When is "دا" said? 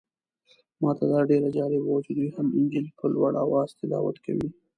1.11-1.19